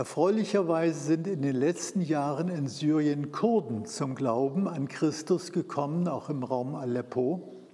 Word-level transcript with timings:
Erfreulicherweise 0.00 0.98
sind 0.98 1.26
in 1.26 1.42
den 1.42 1.56
letzten 1.56 2.00
Jahren 2.00 2.48
in 2.48 2.68
Syrien 2.68 3.32
Kurden 3.32 3.84
zum 3.84 4.14
Glauben 4.14 4.66
an 4.66 4.88
Christus 4.88 5.52
gekommen, 5.52 6.08
auch 6.08 6.30
im 6.30 6.42
Raum 6.42 6.74
Aleppo. 6.74 7.66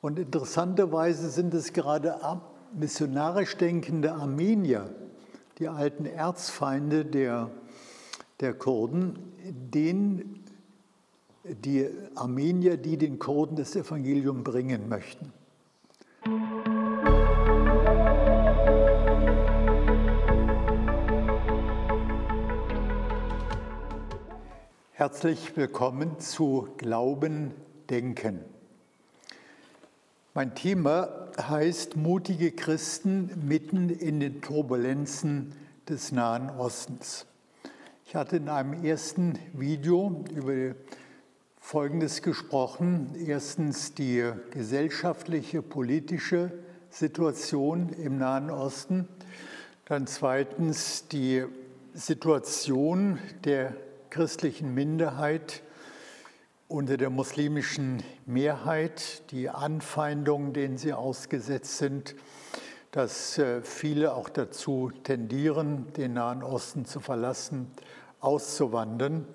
Und 0.00 0.18
interessanterweise 0.18 1.30
sind 1.30 1.54
es 1.54 1.72
gerade 1.72 2.16
missionarisch 2.74 3.56
denkende 3.56 4.14
Armenier, 4.14 4.92
die 5.60 5.68
alten 5.68 6.06
Erzfeinde 6.06 7.04
der, 7.04 7.52
der 8.40 8.52
Kurden, 8.54 9.16
denen 9.44 10.42
die 11.44 11.88
Armenier, 12.16 12.76
die 12.76 12.96
den 12.96 13.20
Kurden 13.20 13.54
das 13.54 13.76
Evangelium 13.76 14.42
bringen 14.42 14.88
möchten. 14.88 15.32
Herzlich 25.02 25.56
willkommen 25.56 26.20
zu 26.20 26.68
Glauben, 26.76 27.50
Denken. 27.90 28.38
Mein 30.32 30.54
Thema 30.54 31.28
heißt 31.36 31.96
Mutige 31.96 32.52
Christen 32.52 33.28
mitten 33.44 33.90
in 33.90 34.20
den 34.20 34.40
Turbulenzen 34.40 35.54
des 35.88 36.12
Nahen 36.12 36.50
Ostens. 36.50 37.26
Ich 38.06 38.14
hatte 38.14 38.36
in 38.36 38.48
einem 38.48 38.84
ersten 38.84 39.40
Video 39.54 40.24
über 40.32 40.76
Folgendes 41.58 42.22
gesprochen. 42.22 43.16
Erstens 43.26 43.94
die 43.94 44.30
gesellschaftliche, 44.52 45.62
politische 45.62 46.52
Situation 46.90 47.88
im 47.88 48.18
Nahen 48.18 48.50
Osten. 48.50 49.08
Dann 49.86 50.06
zweitens 50.06 51.08
die 51.08 51.44
Situation 51.92 53.18
der 53.42 53.74
christlichen 54.12 54.74
Minderheit 54.74 55.62
unter 56.68 56.98
der 56.98 57.08
muslimischen 57.08 58.02
Mehrheit, 58.26 59.22
die 59.30 59.48
Anfeindungen, 59.48 60.52
denen 60.52 60.76
sie 60.76 60.92
ausgesetzt 60.92 61.78
sind, 61.78 62.14
dass 62.90 63.38
äh, 63.38 63.62
viele 63.62 64.12
auch 64.12 64.28
dazu 64.28 64.92
tendieren, 65.02 65.90
den 65.94 66.12
Nahen 66.12 66.42
Osten 66.42 66.84
zu 66.84 67.00
verlassen, 67.00 67.70
auszuwandern 68.20 69.26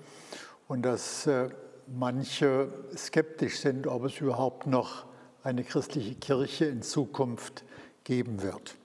und 0.68 0.84
dass 0.84 1.26
äh, 1.26 1.50
manche 1.88 2.72
skeptisch 2.96 3.58
sind, 3.62 3.88
ob 3.88 4.04
es 4.04 4.22
überhaupt 4.22 4.68
noch 4.68 5.08
eine 5.42 5.64
christliche 5.64 6.14
Kirche 6.14 6.66
in 6.66 6.84
Zukunft 6.84 7.64
geben 8.04 8.44
wird. 8.44 8.76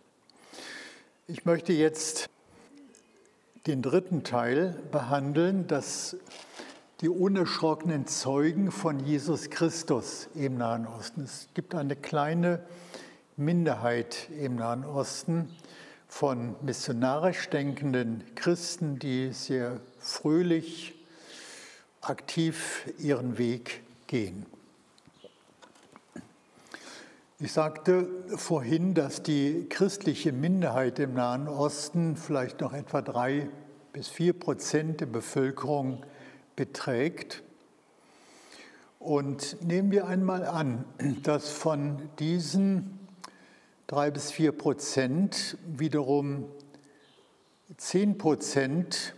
Ich 1.27 1.45
möchte 1.45 1.75
jetzt 1.75 2.31
den 3.67 3.83
dritten 3.83 4.25
Teil 4.25 4.77
behandeln, 4.91 5.67
dass 5.67 6.17
die 7.01 7.09
unerschrockenen 7.09 8.07
Zeugen 8.07 8.73
von 8.73 9.01
Jesus 9.01 9.51
Christus 9.51 10.29
im 10.35 10.57
Nahen 10.59 10.87
Osten. 10.87 11.23
Es 11.23 11.49
gibt 11.55 11.75
eine 11.75 11.97
kleine 11.97 12.65
Minderheit 13.37 14.29
im 14.39 14.57
Nahen 14.57 14.85
Osten 14.85 15.49
von 16.09 16.57
missionarisch 16.63 17.49
denkenden 17.51 18.23
Christen, 18.35 18.99
die 18.99 19.33
sehr 19.33 19.81
fröhlich, 19.99 20.95
aktiv 22.01 22.93
ihren 22.99 23.39
Weg 23.39 23.83
gehen. 24.09 24.45
Ich 27.45 27.55
sagte 27.55 28.09
vorhin, 28.37 28.95
dass 28.95 29.25
die 29.25 29.67
christliche 29.69 30.31
Minderheit 30.31 31.01
im 31.01 31.15
Nahen 31.15 31.49
Osten 31.49 32.15
vielleicht 32.15 32.61
noch 32.61 32.73
etwa 32.73 33.03
drei 33.03 33.49
bis 33.93 34.07
vier 34.07 34.33
Prozent 34.33 35.01
der 35.01 35.07
Bevölkerung 35.07 36.07
beträgt. 36.55 37.43
Und 39.01 39.61
nehmen 39.61 39.91
wir 39.91 40.07
einmal 40.07 40.45
an, 40.45 40.85
dass 41.25 41.51
von 41.51 42.11
diesen 42.21 43.01
drei 43.89 44.13
bis 44.13 44.31
vier 44.31 44.53
Prozent 44.53 45.59
wiederum 45.67 46.45
zehn 47.77 48.19
Prozent 48.19 49.17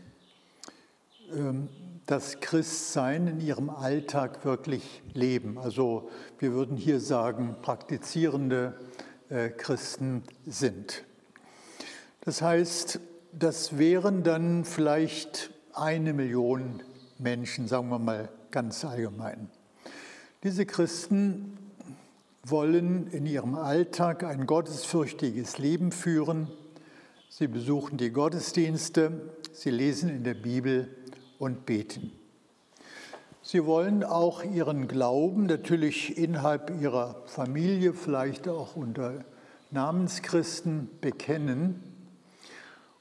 ähm, 1.30 1.68
das 2.06 2.40
Christsein 2.40 3.26
in 3.26 3.40
ihrem 3.40 3.70
Alltag 3.70 4.44
wirklich 4.44 5.02
leben. 5.14 5.58
Also 5.58 6.10
wir 6.38 6.52
würden 6.52 6.76
hier 6.76 7.00
sagen, 7.00 7.56
praktizierende 7.62 8.78
äh, 9.30 9.48
Christen 9.48 10.22
sind. 10.46 11.04
Das 12.20 12.42
heißt, 12.42 13.00
das 13.32 13.78
wären 13.78 14.22
dann 14.22 14.64
vielleicht 14.64 15.50
eine 15.72 16.12
Million 16.12 16.82
Menschen, 17.18 17.68
sagen 17.68 17.88
wir 17.88 17.98
mal 17.98 18.28
ganz 18.50 18.84
allgemein. 18.84 19.50
Diese 20.42 20.66
Christen 20.66 21.58
wollen 22.44 23.08
in 23.08 23.24
ihrem 23.24 23.54
Alltag 23.54 24.24
ein 24.24 24.46
gottesfürchtiges 24.46 25.58
Leben 25.58 25.90
führen. 25.90 26.48
Sie 27.30 27.48
besuchen 27.48 27.96
die 27.96 28.10
Gottesdienste, 28.10 29.32
sie 29.52 29.70
lesen 29.70 30.10
in 30.10 30.22
der 30.22 30.34
Bibel 30.34 30.88
und 31.38 31.66
beten. 31.66 32.12
Sie 33.42 33.66
wollen 33.66 34.04
auch 34.04 34.42
ihren 34.42 34.88
Glauben 34.88 35.46
natürlich 35.46 36.16
innerhalb 36.16 36.80
ihrer 36.80 37.22
Familie, 37.26 37.92
vielleicht 37.92 38.48
auch 38.48 38.74
unter 38.74 39.24
Namenschristen 39.70 40.88
bekennen 41.00 41.82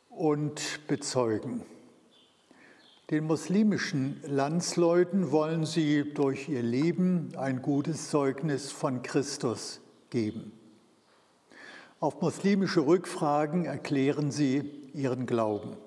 und 0.09 0.85
bezeugen. 0.87 1.61
Den 3.09 3.25
muslimischen 3.25 4.21
Landsleuten 4.25 5.31
wollen 5.31 5.65
sie 5.65 6.13
durch 6.13 6.49
ihr 6.49 6.63
Leben 6.63 7.31
ein 7.37 7.61
gutes 7.61 8.09
Zeugnis 8.09 8.71
von 8.71 9.01
Christus 9.01 9.81
geben. 10.09 10.51
Auf 11.99 12.21
muslimische 12.21 12.85
Rückfragen 12.85 13.65
erklären 13.65 14.31
sie 14.31 14.69
ihren 14.93 15.25
Glauben. 15.25 15.77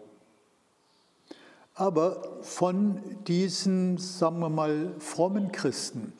Aber 1.78 2.38
von 2.40 3.02
diesen, 3.26 3.98
sagen 3.98 4.40
wir 4.40 4.48
mal, 4.48 4.94
frommen 4.98 5.52
Christen 5.52 6.14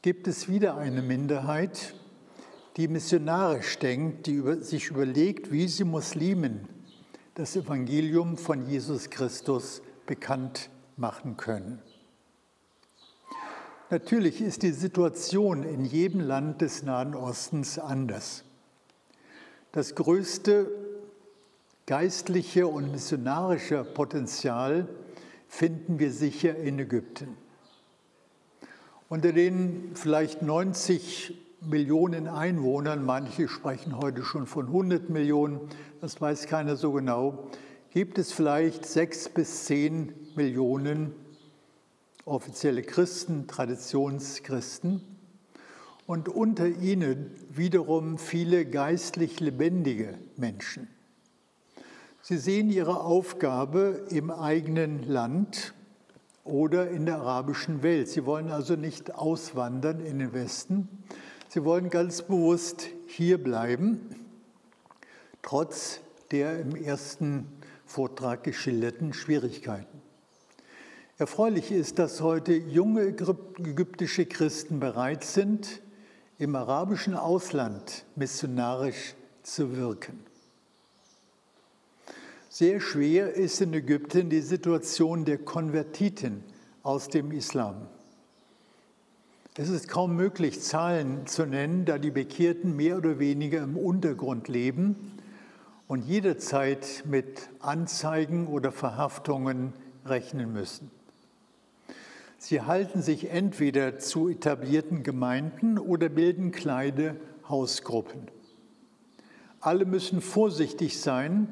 gibt 0.00 0.26
es 0.26 0.48
wieder 0.48 0.78
eine 0.78 1.02
Minderheit, 1.02 1.94
die 2.78 2.88
missionarisch 2.88 3.78
denkt, 3.78 4.26
die 4.26 4.42
sich 4.60 4.88
überlegt, 4.88 5.52
wie 5.52 5.68
sie 5.68 5.84
Muslimen 5.84 6.66
das 7.34 7.56
Evangelium 7.56 8.38
von 8.38 8.66
Jesus 8.66 9.10
Christus 9.10 9.82
bekannt 10.06 10.70
machen 10.96 11.36
können. 11.36 11.82
Natürlich 13.90 14.40
ist 14.40 14.62
die 14.62 14.72
Situation 14.72 15.62
in 15.62 15.84
jedem 15.84 16.20
Land 16.20 16.62
des 16.62 16.82
Nahen 16.82 17.14
Ostens 17.14 17.78
anders. 17.78 18.44
Das 19.72 19.94
größte 19.94 20.83
geistliche 21.86 22.66
und 22.66 22.92
missionarische 22.92 23.84
Potenzial 23.84 24.88
finden 25.48 25.98
wir 25.98 26.10
sicher 26.10 26.56
in 26.56 26.78
Ägypten. 26.78 27.36
Unter 29.08 29.32
den 29.32 29.90
vielleicht 29.94 30.42
90 30.42 31.34
Millionen 31.60 32.26
Einwohnern, 32.26 33.04
manche 33.04 33.48
sprechen 33.48 33.98
heute 33.98 34.22
schon 34.22 34.46
von 34.46 34.66
100 34.66 35.10
Millionen, 35.10 35.60
das 36.00 36.20
weiß 36.20 36.46
keiner 36.46 36.76
so 36.76 36.92
genau, 36.92 37.50
gibt 37.90 38.18
es 38.18 38.32
vielleicht 38.32 38.86
sechs 38.86 39.28
bis 39.28 39.64
zehn 39.64 40.12
Millionen 40.36 41.12
offizielle 42.24 42.82
Christen, 42.82 43.46
Traditionschristen 43.46 45.02
und 46.06 46.28
unter 46.28 46.66
ihnen 46.66 47.30
wiederum 47.50 48.18
viele 48.18 48.64
geistlich 48.64 49.40
lebendige 49.40 50.18
Menschen. 50.36 50.88
Sie 52.26 52.38
sehen 52.38 52.70
ihre 52.70 53.02
Aufgabe 53.02 54.06
im 54.08 54.30
eigenen 54.30 55.06
Land 55.06 55.74
oder 56.42 56.88
in 56.88 57.04
der 57.04 57.16
arabischen 57.16 57.82
Welt. 57.82 58.08
Sie 58.08 58.24
wollen 58.24 58.50
also 58.50 58.76
nicht 58.76 59.14
auswandern 59.14 60.00
in 60.00 60.20
den 60.20 60.32
Westen. 60.32 60.88
Sie 61.50 61.64
wollen 61.64 61.90
ganz 61.90 62.22
bewusst 62.22 62.88
hier 63.08 63.36
bleiben, 63.36 64.00
trotz 65.42 66.00
der 66.30 66.60
im 66.60 66.74
ersten 66.74 67.46
Vortrag 67.84 68.42
geschilderten 68.42 69.12
Schwierigkeiten. 69.12 70.00
Erfreulich 71.18 71.72
ist, 71.72 71.98
dass 71.98 72.22
heute 72.22 72.54
junge 72.54 73.02
ägyptische 73.02 74.24
Christen 74.24 74.80
bereit 74.80 75.24
sind, 75.24 75.82
im 76.38 76.56
arabischen 76.56 77.16
Ausland 77.16 78.06
missionarisch 78.16 79.14
zu 79.42 79.76
wirken. 79.76 80.33
Sehr 82.56 82.80
schwer 82.80 83.34
ist 83.34 83.60
in 83.60 83.74
Ägypten 83.74 84.30
die 84.30 84.40
Situation 84.40 85.24
der 85.24 85.38
Konvertiten 85.38 86.44
aus 86.84 87.08
dem 87.08 87.32
Islam. 87.32 87.88
Es 89.56 89.68
ist 89.68 89.88
kaum 89.88 90.14
möglich, 90.14 90.60
Zahlen 90.60 91.26
zu 91.26 91.46
nennen, 91.46 91.84
da 91.84 91.98
die 91.98 92.12
Bekehrten 92.12 92.76
mehr 92.76 92.96
oder 92.96 93.18
weniger 93.18 93.60
im 93.60 93.76
Untergrund 93.76 94.46
leben 94.46 95.18
und 95.88 96.04
jederzeit 96.04 97.02
mit 97.10 97.48
Anzeigen 97.58 98.46
oder 98.46 98.70
Verhaftungen 98.70 99.72
rechnen 100.06 100.52
müssen. 100.52 100.92
Sie 102.38 102.60
halten 102.60 103.02
sich 103.02 103.30
entweder 103.30 103.98
zu 103.98 104.28
etablierten 104.28 105.02
Gemeinden 105.02 105.76
oder 105.76 106.08
bilden 106.08 106.52
kleine 106.52 107.16
Hausgruppen. 107.48 108.28
Alle 109.58 109.86
müssen 109.86 110.20
vorsichtig 110.20 111.00
sein, 111.00 111.48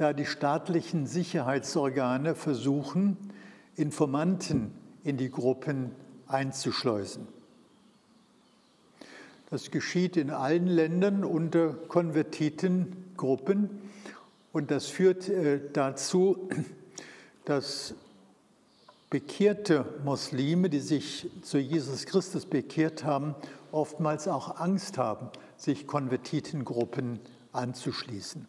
da 0.00 0.14
die 0.14 0.24
staatlichen 0.24 1.06
Sicherheitsorgane 1.06 2.34
versuchen, 2.34 3.18
Informanten 3.76 4.72
in 5.04 5.18
die 5.18 5.30
Gruppen 5.30 5.90
einzuschleusen. 6.26 7.28
Das 9.50 9.70
geschieht 9.70 10.16
in 10.16 10.30
allen 10.30 10.66
Ländern 10.66 11.22
unter 11.22 11.74
Konvertitengruppen 11.74 13.68
und 14.52 14.70
das 14.70 14.86
führt 14.86 15.28
äh, 15.28 15.60
dazu, 15.70 16.48
dass 17.44 17.92
bekehrte 19.10 19.84
Muslime, 20.02 20.70
die 20.70 20.80
sich 20.80 21.28
zu 21.42 21.58
Jesus 21.58 22.06
Christus 22.06 22.46
bekehrt 22.46 23.04
haben, 23.04 23.34
oftmals 23.70 24.28
auch 24.28 24.60
Angst 24.60 24.96
haben, 24.96 25.28
sich 25.58 25.86
Konvertitengruppen 25.86 27.20
anzuschließen. 27.52 28.48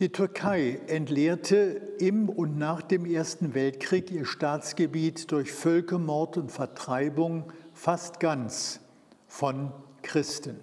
Die 0.00 0.08
Türkei 0.08 0.80
entleerte 0.88 1.80
im 2.00 2.28
und 2.28 2.58
nach 2.58 2.82
dem 2.82 3.06
Ersten 3.06 3.54
Weltkrieg 3.54 4.10
ihr 4.10 4.24
Staatsgebiet 4.24 5.30
durch 5.30 5.52
Völkermord 5.52 6.36
und 6.36 6.50
Vertreibung 6.50 7.52
fast 7.74 8.18
ganz 8.18 8.80
von 9.28 9.70
Christen. 10.02 10.58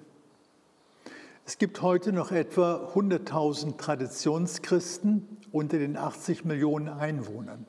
Es 1.46 1.58
gibt 1.58 1.82
heute 1.82 2.12
noch 2.12 2.34
etwa 2.34 2.92
100.000 2.94 3.78
Traditionschristen 3.78 5.38
unter 5.54 5.80
den 5.80 5.96
80 5.96 6.44
Millionen 6.44 6.90
Einwohnern. 6.90 7.66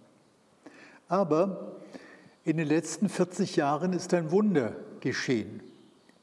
Aber 1.07 1.77
in 2.43 2.57
den 2.57 2.67
letzten 2.67 3.09
40 3.09 3.55
Jahren 3.55 3.93
ist 3.93 4.13
ein 4.15 4.33
Wunder 4.33 4.75
geschehen. 4.99 5.63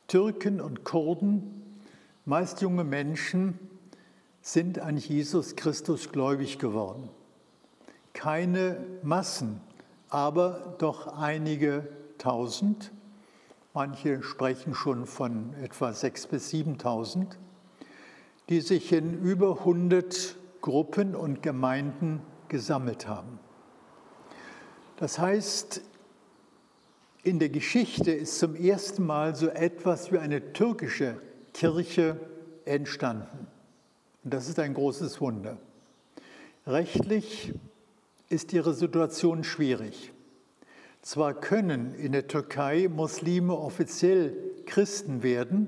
Türken 0.10 0.60
und 0.60 0.84
Kurden, 0.84 1.80
meist 2.26 2.60
junge 2.60 2.84
Menschen, 2.84 3.69
sind 4.42 4.80
an 4.80 4.98
Jesus 4.98 5.56
Christus 5.56 6.12
gläubig 6.12 6.60
geworden. 6.60 7.10
Keine 8.14 8.86
Massen, 9.04 9.62
aber 10.10 10.76
doch 10.80 11.08
einige 11.08 11.88
Tausend. 12.18 12.92
Manche 13.74 14.24
sprechen 14.24 14.76
schon 14.76 15.06
von 15.06 15.54
etwa 15.62 15.90
6.000 15.90 16.28
bis 16.28 16.50
7.000, 16.52 17.28
die 18.50 18.62
sich 18.62 18.92
in 18.92 19.24
über 19.24 19.60
100 19.60 20.36
Gruppen 20.62 21.16
und 21.16 21.42
Gemeinden 21.42 22.22
gesammelt 22.50 23.08
haben. 23.08 23.40
Das 24.98 25.18
heißt, 25.18 25.82
in 27.24 27.40
der 27.40 27.50
Geschichte 27.50 28.12
ist 28.12 28.40
zum 28.40 28.56
ersten 28.56 29.06
Mal 29.06 29.36
so 29.36 29.48
etwas 29.48 30.12
wie 30.12 30.18
eine 30.18 30.52
türkische 30.52 31.22
Kirche 31.54 32.20
entstanden. 32.66 33.48
Und 34.30 34.36
das 34.36 34.48
ist 34.48 34.60
ein 34.60 34.76
großes 34.76 35.22
Wunder. 35.22 35.58
Rechtlich 36.68 37.52
ist 38.30 38.54
ihre 38.54 38.76
Situation 38.76 39.44
schwierig. 39.44 40.14
Zwar 41.02 41.34
können 41.34 41.96
in 41.96 42.12
der 42.12 42.28
Türkei 42.28 42.88
Muslime 42.90 43.58
offiziell 43.58 44.38
Christen 44.68 45.24
werden, 45.24 45.68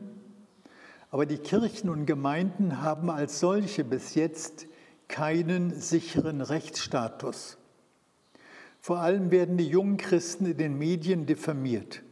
aber 1.09 1.25
die 1.25 1.39
Kirchen 1.39 1.89
und 1.89 2.05
Gemeinden 2.05 2.83
haben 2.83 3.09
als 3.09 3.39
solche 3.39 3.83
bis 3.83 4.13
jetzt 4.13 4.67
keinen 5.07 5.71
sicheren 5.81 6.41
Rechtsstatus. 6.41 7.57
Vor 8.79 8.99
allem 8.99 9.31
werden 9.31 9.57
die 9.57 9.69
jungen 9.69 9.97
Christen 9.97 10.45
in 10.45 10.57
den 10.59 10.77
Medien 10.77 11.25
diffamiert. 11.25 12.03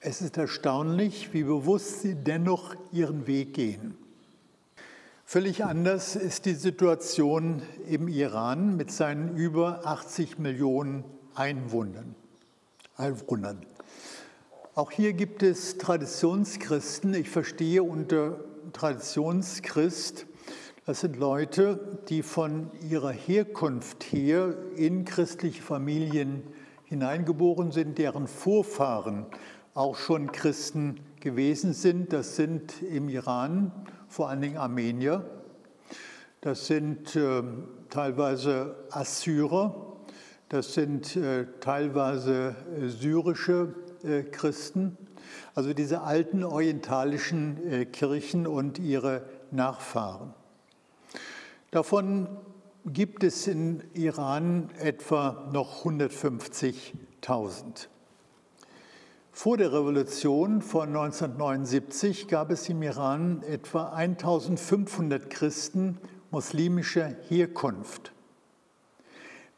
Es 0.00 0.22
ist 0.22 0.36
erstaunlich, 0.38 1.32
wie 1.32 1.44
bewusst 1.44 2.02
sie 2.02 2.16
dennoch 2.16 2.74
ihren 2.90 3.28
Weg 3.28 3.54
gehen. 3.54 4.01
Völlig 5.32 5.64
anders 5.64 6.14
ist 6.14 6.44
die 6.44 6.52
Situation 6.52 7.62
im 7.88 8.06
Iran 8.06 8.76
mit 8.76 8.92
seinen 8.92 9.34
über 9.34 9.86
80 9.86 10.38
Millionen 10.38 11.04
Einwohnern. 11.34 12.14
Auch 14.74 14.90
hier 14.90 15.14
gibt 15.14 15.42
es 15.42 15.78
Traditionschristen. 15.78 17.14
Ich 17.14 17.30
verstehe 17.30 17.82
unter 17.82 18.40
Traditionschrist 18.74 20.26
das 20.84 21.00
sind 21.00 21.16
Leute, 21.16 21.80
die 22.10 22.22
von 22.22 22.70
ihrer 22.86 23.12
Herkunft 23.12 24.04
her 24.12 24.54
in 24.76 25.06
christliche 25.06 25.62
Familien 25.62 26.42
hineingeboren 26.84 27.72
sind, 27.72 27.96
deren 27.96 28.26
Vorfahren 28.26 29.24
auch 29.72 29.96
schon 29.96 30.30
Christen 30.30 31.00
gewesen 31.22 31.72
sind. 31.72 32.12
Das 32.12 32.36
sind 32.36 32.82
im 32.82 33.08
Iran 33.08 33.72
vor 34.08 34.28
allen 34.28 34.42
Dingen 34.42 34.58
Armenier. 34.58 35.24
Das 36.42 36.66
sind 36.66 37.16
äh, 37.16 37.42
teilweise 37.88 38.76
Assyrer. 38.90 39.96
Das 40.50 40.74
sind 40.74 41.16
äh, 41.16 41.46
teilweise 41.60 42.54
äh, 42.78 42.88
syrische 42.88 43.74
äh, 44.02 44.24
Christen. 44.24 44.98
Also 45.54 45.72
diese 45.72 46.02
alten 46.02 46.44
orientalischen 46.44 47.70
äh, 47.70 47.86
Kirchen 47.86 48.46
und 48.46 48.78
ihre 48.78 49.24
Nachfahren. 49.50 50.34
Davon 51.70 52.28
gibt 52.84 53.24
es 53.24 53.46
in 53.46 53.82
Iran 53.94 54.68
etwa 54.78 55.48
noch 55.52 55.84
150.000. 55.84 57.86
Vor 59.34 59.56
der 59.56 59.72
Revolution 59.72 60.60
von 60.60 60.88
1979 60.88 62.28
gab 62.28 62.50
es 62.50 62.68
im 62.68 62.82
Iran 62.82 63.42
etwa 63.44 63.88
1500 63.94 65.30
Christen 65.30 65.96
muslimischer 66.30 67.16
Herkunft. 67.28 68.12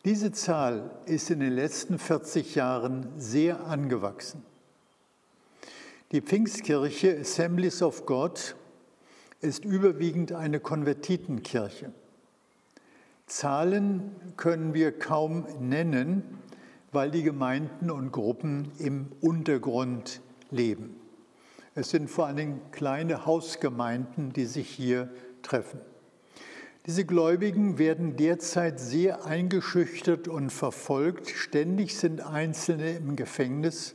Diese 0.04 0.30
Zahl 0.30 0.90
ist 1.06 1.28
in 1.28 1.40
den 1.40 1.52
letzten 1.52 1.98
40 1.98 2.54
Jahren 2.54 3.08
sehr 3.16 3.66
angewachsen. 3.66 4.44
Die 6.12 6.20
Pfingstkirche 6.20 7.18
Assemblies 7.18 7.82
of 7.82 8.06
God 8.06 8.54
ist 9.40 9.64
überwiegend 9.64 10.30
eine 10.32 10.60
Konvertitenkirche. 10.60 11.92
Zahlen 13.26 14.14
können 14.36 14.72
wir 14.72 14.96
kaum 14.96 15.46
nennen, 15.58 16.38
weil 16.94 17.10
die 17.10 17.22
Gemeinden 17.22 17.90
und 17.90 18.12
Gruppen 18.12 18.70
im 18.78 19.08
Untergrund 19.20 20.20
leben. 20.50 20.96
Es 21.74 21.90
sind 21.90 22.08
vor 22.08 22.26
allen 22.26 22.36
Dingen 22.36 22.60
kleine 22.70 23.26
Hausgemeinden, 23.26 24.32
die 24.32 24.46
sich 24.46 24.70
hier 24.70 25.10
treffen. 25.42 25.80
Diese 26.86 27.04
Gläubigen 27.04 27.78
werden 27.78 28.16
derzeit 28.16 28.78
sehr 28.78 29.24
eingeschüchtert 29.24 30.28
und 30.28 30.50
verfolgt. 30.50 31.30
Ständig 31.30 31.96
sind 31.96 32.20
Einzelne 32.20 32.96
im 32.96 33.16
Gefängnis. 33.16 33.94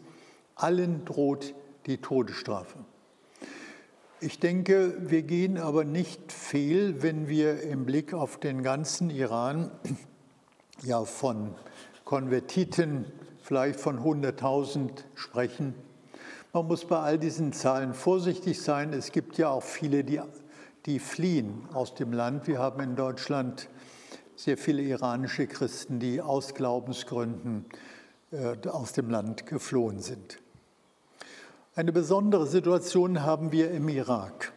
Allen 0.56 1.06
droht 1.06 1.54
die 1.86 1.98
Todesstrafe. 1.98 2.80
Ich 4.20 4.40
denke, 4.40 4.98
wir 5.00 5.22
gehen 5.22 5.58
aber 5.58 5.86
nicht 5.86 6.34
fehl, 6.34 7.02
wenn 7.02 7.30
wir 7.30 7.62
im 7.62 7.86
Blick 7.86 8.14
auf 8.14 8.38
den 8.38 8.64
ganzen 8.64 9.10
Iran 9.10 9.72
ja 10.84 11.06
von 11.06 11.56
Konvertiten 12.10 13.06
vielleicht 13.40 13.80
von 13.80 14.00
100.000 14.00 15.04
sprechen. 15.14 15.76
Man 16.54 16.66
muss 16.66 16.86
bei 16.86 16.98
all 16.98 17.20
diesen 17.20 17.54
Zahlen 17.54 17.94
vorsichtig 17.94 18.60
sein. 18.64 18.94
Es 18.94 19.12
gibt 19.12 19.38
ja 19.38 19.50
auch 19.50 19.62
viele, 19.62 20.04
die, 20.04 20.20
die 20.88 20.98
fliehen 20.98 21.68
aus 21.72 21.94
dem 21.94 22.12
Land. 22.12 22.48
Wir 22.48 22.58
haben 22.58 22.82
in 22.82 22.96
Deutschland 22.96 23.70
sehr 24.36 24.58
viele 24.58 24.82
iranische 24.82 25.46
Christen, 25.46 26.00
die 26.00 26.20
aus 26.20 26.56
Glaubensgründen 26.56 27.66
äh, 28.32 28.68
aus 28.68 28.94
dem 28.94 29.12
Land 29.12 29.46
geflohen 29.46 30.00
sind. 30.00 30.40
Eine 31.76 31.92
besondere 31.92 32.48
Situation 32.48 33.22
haben 33.22 33.52
wir 33.52 33.70
im 33.70 33.88
Irak. 33.88 34.52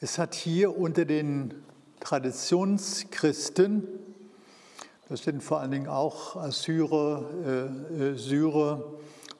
Es 0.00 0.18
hat 0.18 0.34
hier 0.34 0.76
unter 0.76 1.04
den 1.04 1.54
Traditionschristen, 2.00 3.86
das 5.10 5.24
sind 5.24 5.42
vor 5.42 5.58
allen 5.58 5.72
Dingen 5.72 5.88
auch 5.88 6.36
Assyrer, 6.36 7.24
äh, 7.44 8.10
äh, 8.10 8.14
Syrer 8.14 8.84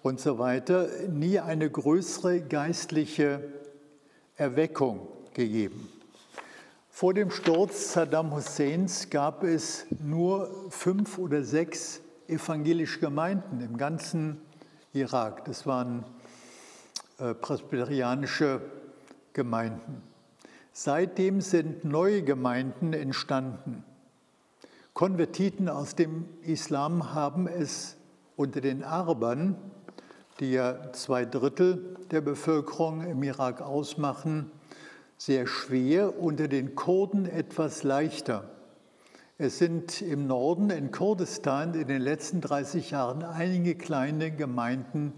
und 0.02 0.18
so 0.18 0.40
weiter, 0.40 0.88
nie 1.08 1.38
eine 1.38 1.70
größere 1.70 2.40
geistliche 2.40 3.44
Erweckung 4.36 5.06
gegeben. 5.32 5.88
Vor 6.88 7.14
dem 7.14 7.30
Sturz 7.30 7.92
Saddam 7.92 8.34
Husseins 8.34 9.10
gab 9.10 9.44
es 9.44 9.86
nur 10.02 10.50
fünf 10.70 11.18
oder 11.18 11.44
sechs 11.44 12.00
evangelische 12.26 12.98
Gemeinden 12.98 13.60
im 13.60 13.76
ganzen 13.76 14.40
Irak. 14.92 15.44
Das 15.44 15.66
waren 15.66 16.04
äh, 17.18 17.32
presbyterianische 17.32 18.60
Gemeinden. 19.34 20.02
Seitdem 20.72 21.40
sind 21.40 21.84
neue 21.84 22.24
Gemeinden 22.24 22.92
entstanden. 22.92 23.84
Konvertiten 24.94 25.68
aus 25.68 25.94
dem 25.94 26.28
Islam 26.42 27.14
haben 27.14 27.46
es 27.46 27.96
unter 28.36 28.60
den 28.60 28.82
Arabern, 28.82 29.56
die 30.40 30.52
ja 30.52 30.92
zwei 30.92 31.24
Drittel 31.24 31.96
der 32.10 32.20
Bevölkerung 32.20 33.02
im 33.02 33.22
Irak 33.22 33.60
ausmachen, 33.60 34.50
sehr 35.16 35.46
schwer, 35.46 36.18
unter 36.18 36.48
den 36.48 36.74
Kurden 36.74 37.26
etwas 37.26 37.82
leichter. 37.82 38.48
Es 39.36 39.58
sind 39.58 40.02
im 40.02 40.26
Norden, 40.26 40.70
in 40.70 40.90
Kurdistan, 40.90 41.74
in 41.74 41.86
den 41.86 42.02
letzten 42.02 42.40
30 42.40 42.90
Jahren 42.90 43.22
einige 43.22 43.74
kleine 43.74 44.30
Gemeinden 44.30 45.12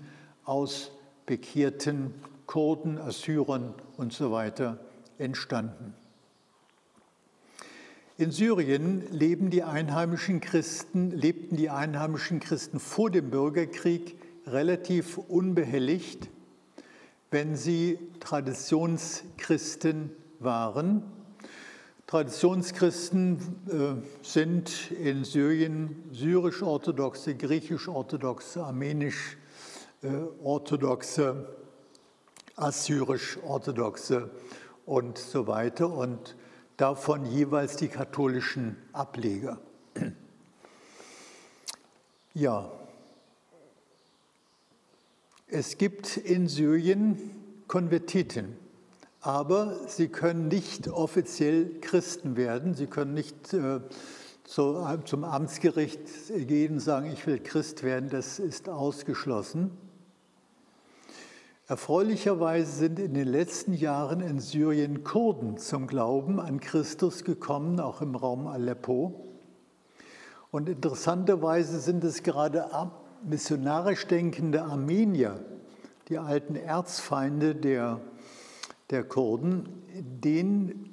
aus 0.45 0.93
bekehrten 1.27 2.15
Kurden, 2.47 2.99
Assyrern 2.99 3.75
und 3.97 4.13
so 4.13 4.33
weiter 4.33 4.79
entstanden. 5.19 5.95
In 8.23 8.31
Syrien 8.31 9.03
leben 9.11 9.51
die 9.51 9.65
einheimischen 9.65 10.41
Christen, 10.41 11.11
lebten 11.11 11.57
die 11.57 11.71
einheimischen 11.71 12.39
Christen 12.39 12.79
vor 12.79 13.11
dem 13.11 13.31
Bürgerkrieg 13.31 14.17
relativ 14.47 15.19
unbehelligt, 15.19 16.29
wenn 17.33 17.57
sie 17.57 17.99
Traditionschristen 18.21 20.13
waren. 20.39 21.03
Traditionschristen 22.07 23.39
äh, 23.67 23.97
sind 24.25 24.93
in 24.93 25.25
Syrien 25.25 26.05
syrisch-orthodoxe, 26.13 27.35
griechisch-orthodoxe, 27.35 28.63
armenisch-orthodoxe, 28.63 31.27
äh, 31.27 31.45
assyrisch-orthodoxe 32.55 34.31
und 34.87 35.19
so 35.19 35.49
weiter 35.49 35.93
und 35.93 36.37
davon 36.77 37.27
jeweils 37.27 37.77
die 37.77 37.89
katholischen 37.89 38.77
Ableger. 38.93 39.59
Ja, 42.35 42.73
es 45.49 45.77
gibt 45.77 46.17
in 46.17 46.49
Syrien 46.49 47.31
Konvertiten, 47.69 48.57
aber 49.21 49.87
sie 49.87 50.09
können 50.09 50.49
nicht 50.49 50.89
offiziell 50.89 51.79
Christen 51.81 52.37
werden. 52.37 52.75
Sie 52.75 52.87
können 52.87 53.13
nicht 53.13 53.53
äh, 53.53 53.81
zu, 54.45 54.83
zum 55.05 55.25
Amtsgericht 55.25 56.01
gehen 56.49 56.75
und 56.75 56.81
sagen, 56.81 57.11
ich 57.13 57.27
will 57.27 57.39
Christ 57.39 57.83
werden. 57.83 58.09
Das 58.09 58.39
ist 58.39 58.71
ausgeschlossen. 58.71 59.71
Erfreulicherweise 61.73 62.71
sind 62.71 62.99
in 62.99 63.15
den 63.15 63.27
letzten 63.27 63.73
Jahren 63.73 64.21
in 64.21 64.41
Syrien 64.41 65.05
Kurden 65.05 65.57
zum 65.57 65.87
Glauben 65.87 66.39
an 66.39 66.61
Christus 66.61 67.25
gekommen, 67.25 67.81
auch 67.81 68.03
im 68.03 68.15
Raum 68.15 68.47
Aleppo. 68.47 69.39
Und 70.51 70.69
interessanterweise 70.69 71.81
sind 71.81 72.05
es 72.05 72.23
gerade 72.23 72.67
missionarisch 73.25 74.07
denkende 74.07 74.65
Armenier, 74.65 75.43
die 76.11 76.19
alten 76.19 76.57
Erzfeinde 76.57 77.55
der, 77.55 78.03
der 78.91 79.03
Kurden, 79.05 79.67
denen 80.23 80.93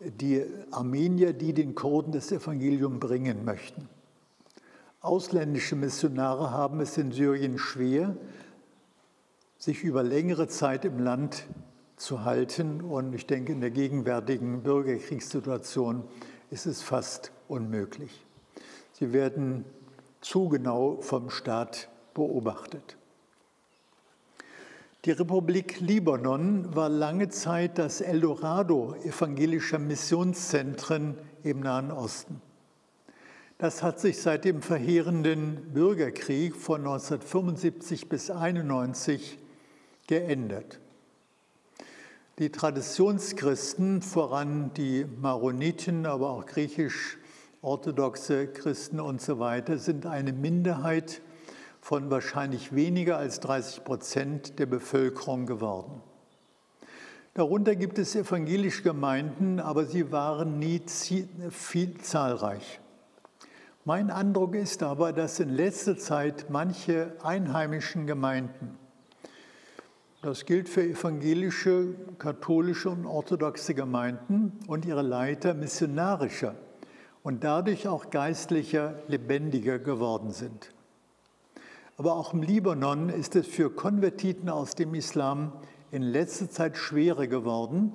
die 0.00 0.42
Armenier, 0.72 1.32
die 1.32 1.52
den 1.52 1.76
Kurden 1.76 2.10
das 2.10 2.32
Evangelium 2.32 2.98
bringen 2.98 3.44
möchten. 3.44 3.88
Ausländische 5.00 5.76
Missionare 5.76 6.50
haben 6.50 6.80
es 6.80 6.98
in 6.98 7.12
Syrien 7.12 7.58
schwer, 7.58 8.16
sich 9.58 9.82
über 9.82 10.02
längere 10.02 10.46
Zeit 10.48 10.84
im 10.84 10.98
Land 11.00 11.46
zu 11.96 12.24
halten. 12.24 12.80
Und 12.80 13.12
ich 13.12 13.26
denke, 13.26 13.52
in 13.52 13.60
der 13.60 13.70
gegenwärtigen 13.70 14.62
Bürgerkriegssituation 14.62 16.04
ist 16.50 16.66
es 16.66 16.80
fast 16.80 17.32
unmöglich. 17.48 18.24
Sie 18.92 19.12
werden 19.12 19.64
zu 20.20 20.48
genau 20.48 20.98
vom 21.00 21.30
Staat 21.30 21.88
beobachtet. 22.14 22.96
Die 25.04 25.12
Republik 25.12 25.80
Libanon 25.80 26.74
war 26.74 26.88
lange 26.88 27.28
Zeit 27.28 27.78
das 27.78 28.00
Eldorado 28.00 28.96
evangelischer 29.04 29.78
Missionszentren 29.78 31.16
im 31.44 31.60
Nahen 31.60 31.92
Osten. 31.92 32.40
Das 33.58 33.82
hat 33.82 34.00
sich 34.00 34.20
seit 34.20 34.44
dem 34.44 34.60
verheerenden 34.60 35.72
Bürgerkrieg 35.72 36.54
von 36.54 36.80
1975 36.80 38.08
bis 38.08 38.30
1991 38.30 39.38
geändert. 40.08 40.80
Die 42.38 42.50
Traditionschristen, 42.50 44.02
voran 44.02 44.72
die 44.74 45.04
Maroniten, 45.04 46.06
aber 46.06 46.30
auch 46.30 46.46
griechisch-orthodoxe 46.46 48.48
Christen 48.48 48.98
und 49.00 49.20
so 49.20 49.38
weiter, 49.38 49.78
sind 49.78 50.06
eine 50.06 50.32
Minderheit 50.32 51.20
von 51.80 52.10
wahrscheinlich 52.10 52.74
weniger 52.74 53.18
als 53.18 53.38
30 53.40 53.84
Prozent 53.84 54.58
der 54.60 54.66
Bevölkerung 54.66 55.46
geworden. 55.46 56.00
Darunter 57.34 57.74
gibt 57.76 57.98
es 57.98 58.14
evangelische 58.14 58.84
Gemeinden, 58.84 59.58
aber 59.58 59.84
sie 59.84 60.12
waren 60.12 60.60
nie 60.60 60.80
viel 61.50 61.98
zahlreich. 61.98 62.80
Mein 63.84 64.10
Eindruck 64.10 64.54
ist 64.54 64.84
aber, 64.84 65.12
dass 65.12 65.40
in 65.40 65.50
letzter 65.50 65.96
Zeit 65.96 66.50
manche 66.50 67.16
einheimischen 67.22 68.06
Gemeinden 68.06 68.77
das 70.22 70.46
gilt 70.46 70.68
für 70.68 70.82
evangelische, 70.82 71.94
katholische 72.18 72.90
und 72.90 73.06
orthodoxe 73.06 73.74
Gemeinden 73.74 74.52
und 74.66 74.84
ihre 74.84 75.02
Leiter 75.02 75.54
missionarischer 75.54 76.56
und 77.22 77.44
dadurch 77.44 77.86
auch 77.86 78.10
geistlicher, 78.10 78.94
lebendiger 79.06 79.78
geworden 79.78 80.32
sind. 80.32 80.70
Aber 81.96 82.14
auch 82.14 82.32
im 82.32 82.42
Libanon 82.42 83.08
ist 83.08 83.36
es 83.36 83.46
für 83.46 83.70
Konvertiten 83.70 84.48
aus 84.48 84.74
dem 84.74 84.94
Islam 84.94 85.52
in 85.90 86.02
letzter 86.02 86.50
Zeit 86.50 86.76
schwerer 86.76 87.26
geworden, 87.26 87.92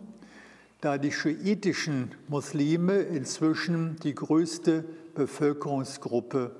da 0.81 0.97
die 0.97 1.11
schiitischen 1.11 2.11
Muslime 2.27 2.97
inzwischen 2.97 3.97
die 4.03 4.15
größte 4.15 4.83
Bevölkerungsgruppe 5.15 6.51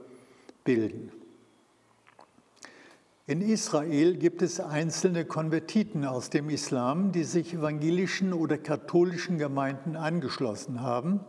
bilden. 0.63 1.11
In 3.25 3.39
Israel 3.39 4.17
gibt 4.17 4.41
es 4.41 4.59
einzelne 4.59 5.23
Konvertiten 5.23 6.03
aus 6.03 6.29
dem 6.29 6.49
Islam, 6.49 7.13
die 7.13 7.23
sich 7.23 7.53
evangelischen 7.53 8.33
oder 8.33 8.57
katholischen 8.57 9.37
Gemeinden 9.37 9.95
angeschlossen 9.95 10.81
haben. 10.81 11.21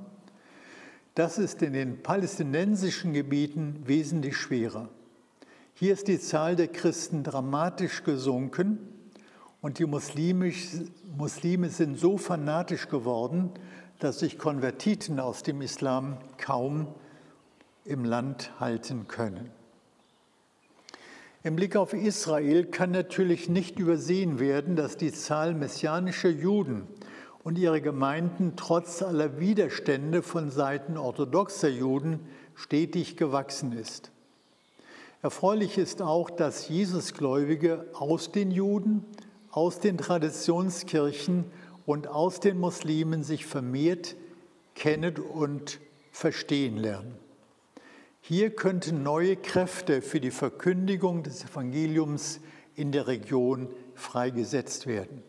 Das 1.15 1.39
ist 1.39 1.63
in 1.63 1.73
den 1.73 2.03
palästinensischen 2.03 3.13
Gebieten 3.13 3.81
wesentlich 3.85 4.37
schwerer. 4.37 4.89
Hier 5.73 5.93
ist 5.93 6.09
die 6.09 6.19
Zahl 6.19 6.57
der 6.57 6.67
Christen 6.67 7.23
dramatisch 7.23 8.03
gesunken 8.03 8.81
und 9.61 9.79
die 9.79 9.87
Muslime 9.87 10.51
sind 10.51 11.99
so 12.01 12.19
fanatisch 12.19 12.89
geworden, 12.89 13.51
dass 14.01 14.19
sich 14.19 14.37
Konvertiten 14.37 15.21
aus 15.21 15.45
dem 15.45 15.63
Islam 15.63 16.19
kaum 16.39 16.89
im 17.85 18.05
Land 18.05 18.51
halten 18.59 19.07
können. 19.07 19.53
Im 21.47 21.57
Blick 21.57 21.77
auf 21.77 21.93
Israel 21.93 22.65
kann 22.65 22.91
natürlich 22.91 23.51
nicht 23.51 23.79
übersehen 23.79 24.41
werden, 24.41 24.77
dass 24.77 24.97
die 24.97 25.13
Zahl 25.13 25.53
messianischer 25.53 26.31
Juden 26.31 26.89
und 27.43 27.59
ihre 27.59 27.83
Gemeinden 27.83 28.55
trotz 28.57 29.03
aller 29.03 29.39
Widerstände 29.39 30.23
von 30.23 30.51
Seiten 30.51 30.97
orthodoxer 30.97 31.69
Juden 31.69 32.21
stetig 32.55 33.19
gewachsen 33.19 33.73
ist. 33.73 34.11
Erfreulich 35.21 35.77
ist 35.77 36.01
auch, 36.01 36.31
dass 36.31 36.71
Jesusgläubige 36.71 37.89
aus 37.93 38.33
den 38.33 38.51
Juden, 38.51 39.05
aus 39.51 39.81
den 39.81 39.99
Traditionskirchen 39.99 41.45
und 41.85 42.09
aus 42.09 42.41
den 42.41 42.59
Muslimen 42.59 43.23
sich 43.23 43.45
vermehrt 43.45 44.17
kennen 44.75 45.17
und 45.19 45.79
verstehen 46.11 46.79
lernen. 46.79 47.24
Hier 48.26 48.57
könnten 48.57 49.02
neue 49.02 49.37
Kräfte 49.37 50.00
für 50.00 50.19
die 50.19 50.31
Verkündigung 50.31 51.25
des 51.25 51.45
Evangeliums 51.45 52.40
in 52.75 52.90
der 52.90 53.07
Region 53.07 53.69
freigesetzt 53.95 54.87
werden. 54.87 55.23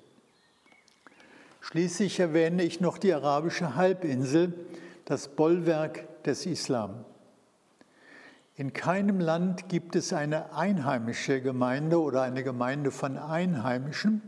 Schließlich 1.60 2.22
erwähne 2.22 2.64
ich 2.64 2.80
noch 2.80 2.98
die 2.98 3.14
arabische 3.14 3.76
Halbinsel, 3.76 4.54
das 5.04 5.28
Bollwerk 5.28 6.24
des 6.24 6.46
Islam. 6.46 7.04
In 8.56 8.72
keinem 8.72 9.20
Land 9.20 9.68
gibt 9.68 9.98
es 9.98 10.14
eine 10.14 10.56
einheimische 10.56 11.42
Gemeinde 11.42 12.00
oder 12.00 12.22
eine 12.22 12.46
Gemeinde 12.46 12.92
von 12.92 13.18
Einheimischen, 13.18 14.22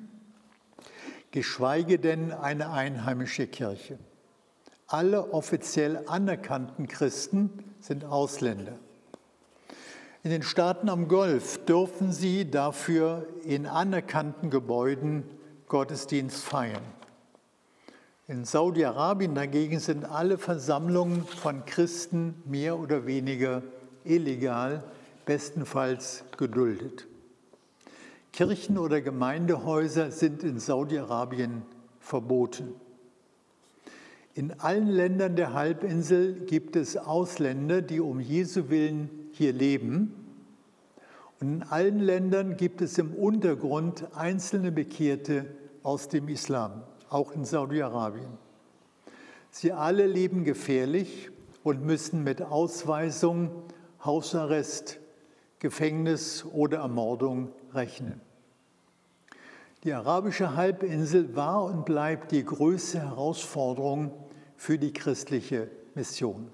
geschweige 1.31 1.99
denn 1.99 2.33
eine 2.33 2.69
einheimische 2.71 3.47
Kirche. 3.47 3.97
Alle 4.87 5.33
offiziell 5.33 6.03
anerkannten 6.07 6.87
Christen 6.87 7.49
sind 7.81 8.05
Ausländer. 8.05 8.79
In 10.23 10.31
den 10.31 10.43
Staaten 10.43 10.87
am 10.87 11.09
Golf 11.09 11.63
dürfen 11.65 12.13
sie 12.13 12.49
dafür 12.49 13.27
in 13.43 13.65
anerkannten 13.65 14.49
Gebäuden 14.49 15.23
Gottesdienst 15.67 16.43
feiern. 16.43 16.83
In 18.29 18.45
Saudi-Arabien 18.45 19.35
dagegen 19.35 19.79
sind 19.79 20.05
alle 20.05 20.37
Versammlungen 20.37 21.25
von 21.25 21.65
Christen 21.65 22.41
mehr 22.45 22.79
oder 22.79 23.05
weniger 23.05 23.63
illegal, 24.05 24.83
bestenfalls 25.25 26.23
geduldet. 26.37 27.07
Kirchen 28.31 28.77
oder 28.77 29.01
Gemeindehäuser 29.01 30.11
sind 30.11 30.43
in 30.43 30.59
Saudi-Arabien 30.59 31.63
verboten. 31.99 32.75
In 34.37 34.53
allen 34.59 34.85
Ländern 34.85 35.35
der 35.35 35.53
Halbinsel 35.53 36.45
gibt 36.45 36.75
es 36.75 36.95
Ausländer, 36.95 37.81
die 37.81 37.99
um 37.99 38.19
Jesu 38.19 38.69
willen 38.69 39.09
hier 39.31 39.51
leben. 39.51 40.13
Und 41.41 41.55
in 41.55 41.63
allen 41.63 41.99
Ländern 41.99 42.55
gibt 42.55 42.83
es 42.83 42.99
im 42.99 43.15
Untergrund 43.15 44.15
einzelne 44.15 44.71
Bekehrte 44.71 45.47
aus 45.81 46.07
dem 46.07 46.27
Islam, 46.27 46.83
auch 47.09 47.31
in 47.31 47.45
Saudi-Arabien. 47.45 48.29
Sie 49.49 49.71
alle 49.71 50.05
leben 50.05 50.43
gefährlich 50.43 51.31
und 51.63 51.83
müssen 51.83 52.23
mit 52.23 52.43
Ausweisung, 52.43 53.63
Hausarrest, 54.05 54.99
Gefängnis 55.57 56.45
oder 56.45 56.77
Ermordung 56.77 57.49
rechnen. 57.73 58.21
Die 59.83 59.93
arabische 59.93 60.55
Halbinsel 60.55 61.35
war 61.35 61.63
und 61.63 61.85
bleibt 61.85 62.31
die 62.31 62.45
größte 62.45 62.99
Herausforderung 62.99 64.11
für 64.57 64.77
die 64.77 64.91
christliche 64.91 65.69
Mission. 65.95 66.51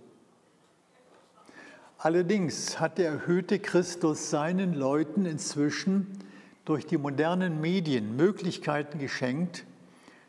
Allerdings 1.97 2.79
hat 2.79 2.97
der 2.97 3.09
erhöhte 3.09 3.59
Christus 3.59 4.29
seinen 4.29 4.73
Leuten 4.73 5.25
inzwischen 5.25 6.19
durch 6.65 6.85
die 6.85 6.97
modernen 6.97 7.61
Medien 7.61 8.15
Möglichkeiten 8.15 8.99
geschenkt, 8.99 9.65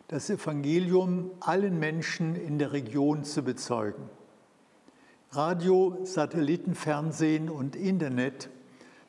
das 0.08 0.30
Evangelium 0.30 1.32
allen 1.40 1.78
Menschen 1.78 2.36
in 2.36 2.58
der 2.58 2.72
Region 2.72 3.24
zu 3.24 3.42
bezeugen. 3.42 4.08
Radio, 5.32 5.98
Satellitenfernsehen 6.04 7.50
und 7.50 7.74
Internet 7.74 8.50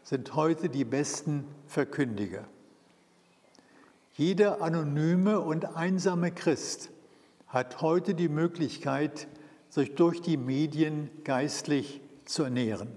sind 0.02 0.36
heute 0.36 0.70
die 0.70 0.86
besten 0.86 1.46
Verkündiger. 1.68 2.46
Jeder 4.14 4.62
anonyme 4.62 5.40
und 5.40 5.76
einsame 5.76 6.32
Christ 6.32 6.90
hat 7.56 7.82
heute 7.82 8.16
die 8.16 8.28
Möglichkeit, 8.28 9.30
sich 9.70 9.96
durch 9.96 10.22
die 10.22 10.36
Medien 10.36 11.10
geistlich 11.24 12.02
zu 12.26 12.44
ernähren. 12.44 12.90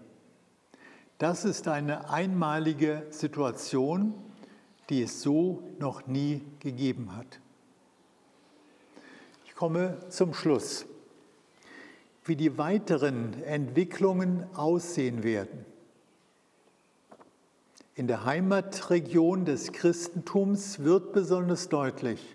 Das 1.19 1.45
ist 1.45 1.69
eine 1.69 2.11
einmalige 2.11 3.07
Situation, 3.11 4.15
die 4.91 5.03
es 5.03 5.23
so 5.23 5.63
noch 5.79 6.09
nie 6.09 6.43
gegeben 6.59 7.15
hat. 7.15 7.39
Ich 9.45 9.55
komme 9.55 10.01
zum 10.09 10.35
Schluss. 10.35 10.87
Wie 12.25 12.35
die 12.35 12.59
weiteren 12.59 13.41
Entwicklungen 13.45 14.45
aussehen 14.57 15.23
werden. 15.23 15.65
In 17.95 18.09
der 18.09 18.25
Heimatregion 18.25 19.45
des 19.45 19.71
Christentums 19.71 20.81
wird 20.81 21.13
besonders 21.13 21.69
deutlich, 21.69 22.35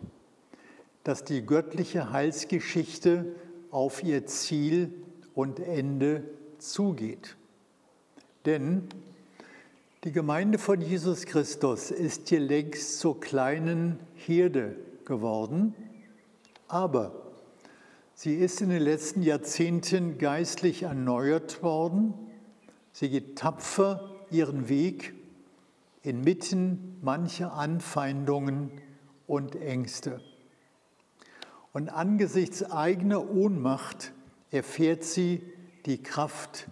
dass 1.04 1.24
die 1.24 1.46
göttliche 1.46 2.12
Heilsgeschichte 2.12 3.36
auf 3.72 4.04
ihr 4.04 4.26
Ziel 4.26 4.94
und 5.34 5.60
Ende 5.60 6.24
zugeht. 6.60 7.36
Denn 8.46 8.88
die 10.04 10.12
Gemeinde 10.12 10.58
von 10.58 10.82
Jesus 10.82 11.26
Christus 11.26 11.92
ist 11.92 12.30
hier 12.30 12.40
längst 12.40 13.00
zur 13.00 13.20
kleinen 13.20 14.00
Herde 14.16 14.76
geworden, 15.06 15.74
aber 16.68 17.32
sie 18.14 18.36
ist 18.36 18.62
in 18.62 18.70
den 18.70 18.82
letzten 18.82 19.22
Jahrzehnten 19.22 20.18
geistlich 20.18 20.84
erneuert 20.84 21.64
worden. 21.64 22.14
Sie 22.92 23.10
geht 23.10 23.38
tapfer 23.38 24.10
ihren 24.30 24.70
Weg 24.70 25.14
inmitten 26.02 26.98
mancher 27.02 27.54
Anfeindungen 27.54 28.72
und 29.26 29.56
Ängste. 29.56 30.22
Und 31.74 31.90
angesichts 31.90 32.64
eigener 32.64 33.32
Ohnmacht 33.32 34.14
erfährt 34.52 35.04
sie 35.04 35.42
die 35.88 36.02
Kraft 36.02 36.68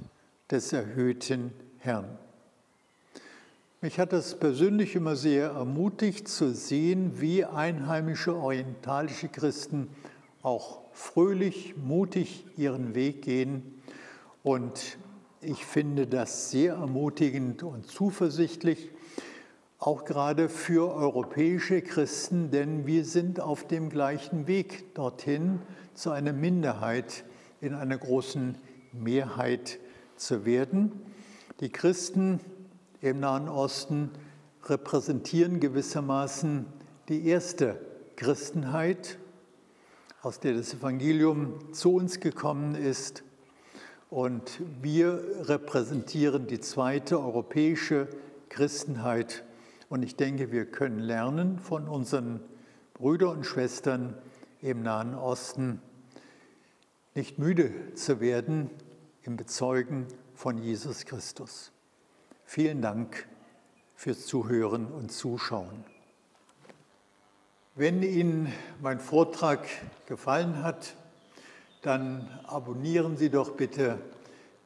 des 0.51 0.71
erhöhten 0.73 1.51
Herrn. 1.79 2.17
Mich 3.81 3.99
hat 3.99 4.13
das 4.13 4.37
persönlich 4.37 4.95
immer 4.95 5.15
sehr 5.15 5.49
ermutigt 5.49 6.27
zu 6.27 6.53
sehen, 6.53 7.19
wie 7.19 7.43
einheimische 7.45 8.35
orientalische 8.35 9.27
Christen 9.27 9.89
auch 10.43 10.81
fröhlich, 10.93 11.75
mutig 11.77 12.45
ihren 12.57 12.93
Weg 12.93 13.23
gehen. 13.23 13.81
Und 14.43 14.99
ich 15.41 15.65
finde 15.65 16.05
das 16.05 16.51
sehr 16.51 16.75
ermutigend 16.75 17.63
und 17.63 17.87
zuversichtlich 17.87 18.91
auch 19.81 20.05
gerade 20.05 20.47
für 20.47 20.93
europäische 20.93 21.81
Christen, 21.81 22.51
denn 22.51 22.85
wir 22.85 23.03
sind 23.03 23.39
auf 23.39 23.65
dem 23.65 23.89
gleichen 23.89 24.45
Weg 24.45 24.93
dorthin, 24.93 25.59
zu 25.95 26.11
einer 26.11 26.33
Minderheit 26.33 27.23
in 27.61 27.73
einer 27.73 27.97
großen 27.97 28.59
Mehrheit 28.93 29.79
zu 30.17 30.45
werden. 30.45 30.91
Die 31.61 31.71
Christen 31.71 32.39
im 33.01 33.21
Nahen 33.21 33.49
Osten 33.49 34.11
repräsentieren 34.65 35.59
gewissermaßen 35.59 36.67
die 37.09 37.27
erste 37.27 37.81
Christenheit, 38.17 39.17
aus 40.21 40.39
der 40.39 40.53
das 40.53 40.75
Evangelium 40.75 41.73
zu 41.73 41.95
uns 41.95 42.19
gekommen 42.19 42.75
ist. 42.75 43.23
Und 44.11 44.61
wir 44.79 45.23
repräsentieren 45.41 46.45
die 46.45 46.59
zweite 46.59 47.19
europäische 47.19 48.07
Christenheit 48.49 49.43
und 49.91 50.03
ich 50.03 50.15
denke, 50.15 50.53
wir 50.53 50.65
können 50.65 50.99
lernen 50.99 51.59
von 51.59 51.89
unseren 51.89 52.39
Brüdern 52.93 53.35
und 53.35 53.45
Schwestern 53.45 54.17
im 54.61 54.83
Nahen 54.83 55.15
Osten, 55.15 55.81
nicht 57.13 57.39
müde 57.39 57.93
zu 57.93 58.21
werden 58.21 58.69
im 59.23 59.35
Bezeugen 59.35 60.07
von 60.33 60.57
Jesus 60.57 61.03
Christus. 61.03 61.73
Vielen 62.45 62.81
Dank 62.81 63.27
fürs 63.93 64.27
Zuhören 64.27 64.85
und 64.87 65.11
Zuschauen. 65.11 65.83
Wenn 67.75 68.01
Ihnen 68.01 68.49
mein 68.81 69.01
Vortrag 69.01 69.67
gefallen 70.05 70.63
hat, 70.63 70.95
dann 71.81 72.29
abonnieren 72.45 73.17
Sie 73.17 73.29
doch 73.29 73.57
bitte 73.57 73.97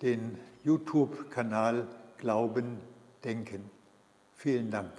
den 0.04 0.38
YouTube-Kanal 0.64 1.88
Glauben, 2.20 2.78
Denken. 3.24 3.72
Vielen 4.36 4.70
Dank. 4.70 4.92